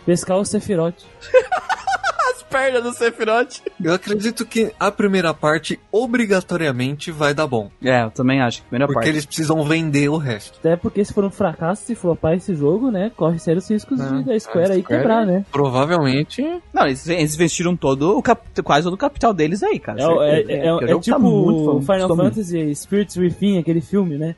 [0.04, 0.96] Pescar o Sephiroth.
[2.34, 3.60] as pernas do Sephiroth.
[3.82, 7.70] eu acredito que a primeira parte obrigatoriamente vai dar bom.
[7.82, 9.08] É, eu também acho que primeira Porque parte.
[9.10, 10.58] eles precisam vender o resto.
[10.58, 13.10] Até porque se for um fracasso, se flopar esse jogo, né?
[13.16, 15.44] Corre sérios riscos É, de, da Square a aí Square- quebrar, né?
[15.50, 16.42] Provavelmente.
[16.72, 20.02] Não, eles, eles investiram todo o cap, quase todo o capital deles aí, cara.
[20.02, 22.16] É, o- é, é, é, Porque o é tipo tá fam- Final.
[22.16, 24.34] Fantasy Spirits Within, aquele filme, né?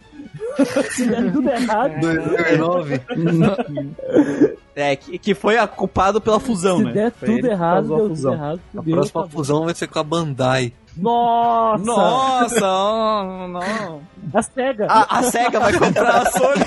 [0.90, 3.01] se der tudo errado, 2009.
[4.79, 6.92] É, que, que foi a- culpado pela fusão, se né?
[6.92, 8.61] der Foi ele tudo que errado, deu tudo errado.
[8.77, 9.29] A próxima acabou.
[9.31, 10.71] fusão vai ser com a Bandai.
[10.95, 11.83] Nossa!
[11.83, 14.01] Nossa, não, não.
[14.35, 14.87] A SEGA!
[14.87, 16.62] A, a SEGA vai comprar a Sony.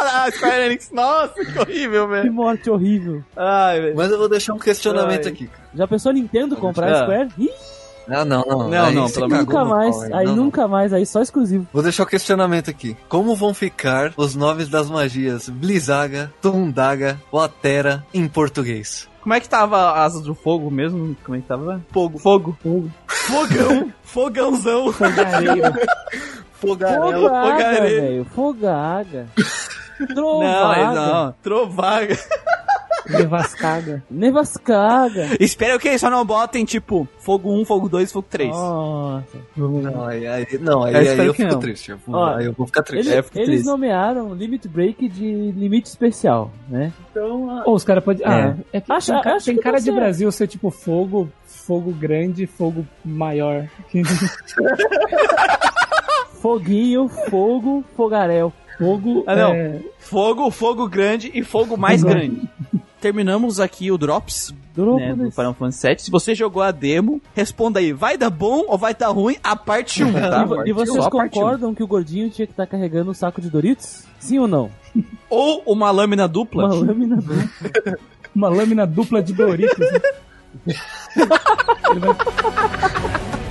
[0.00, 2.32] a Square Enix, nossa, que horrível, Que velho.
[2.32, 3.22] morte horrível.
[3.36, 3.96] Ai, velho.
[3.96, 5.32] Mas eu vou deixar um questionamento Ai.
[5.32, 5.46] aqui.
[5.46, 5.62] cara.
[5.74, 7.02] Já pensou a Nintendo comprar a Ah.
[7.04, 7.28] Square?
[7.38, 7.50] Ih,
[8.08, 8.68] Ah, não, não.
[8.68, 9.96] Não, Aí não, pelo cagou nunca mais.
[10.02, 10.10] hein?
[10.14, 10.44] aí Não, não.
[10.44, 11.66] nunca mais, aí só exclusivo.
[11.72, 12.96] Vou deixar o questionamento aqui.
[13.08, 19.08] Como vão ficar os nomes das magias Blizzaga, Tundaga, Watera em português?
[19.22, 21.16] Como é que tava a Asas do Fogo mesmo?
[21.24, 21.82] Como é que tava?
[21.90, 22.18] Fogo.
[22.18, 22.56] Fogo.
[22.62, 22.90] Fogo.
[23.08, 23.92] Fogão.
[24.04, 24.92] Fogãozão.
[24.92, 25.72] Fogareiro.
[26.52, 27.12] Fogarel.
[27.12, 28.24] Fogaga, fogareiro.
[28.34, 29.26] Fogaga.
[29.98, 30.92] Não, Trovaga.
[30.94, 31.34] não.
[31.42, 32.18] Trovaga.
[33.08, 34.02] Nevascaga.
[34.10, 35.36] Nevascaga.
[35.40, 38.50] Espero que eles só não botem, tipo, fogo 1, fogo 2, fogo 3.
[38.50, 39.38] Nossa.
[39.56, 41.60] Não, aí, aí- não, aí, Eu aí espero eu que fico não.
[41.60, 41.90] triste.
[41.90, 43.08] Eu, vou- Ó, aí eu vou ficar triste.
[43.08, 43.66] Eles, É, fico eles triste.
[43.66, 46.92] nomearam Limit Break de limite especial, né?
[47.10, 48.26] Então, a- Ou os caras podem.
[48.26, 49.90] Ah, é que Acho- tem, ca- acho tem que cara de.
[49.92, 53.66] Brasil ser tipo fogo, fogo grande, fogo maior.
[56.40, 58.52] foguinho, fogo, fogaréu.
[58.78, 59.24] fogo.
[59.26, 59.52] Ah, não.
[59.54, 62.12] é, Fogo, fogo grande e fogo mais Fogo.
[62.12, 62.42] grande.
[63.00, 65.30] Terminamos aqui o Drops né, do.
[65.30, 65.98] Final Fantasy VII.
[65.98, 69.54] Se você jogou a demo, responda aí, vai dar bom ou vai dar ruim a
[69.54, 70.42] parte 1, tá?
[70.42, 73.50] E vo- E, vocês concordam que o gordinho tinha que estar carregando um saco de
[73.50, 74.04] Doritos?
[74.18, 74.70] Sim ou não?
[75.28, 76.66] Ou uma lâmina dupla.
[76.66, 77.98] Uma lâmina dupla.
[78.34, 79.78] uma lâmina dupla de Doritos.
[79.78, 80.00] né?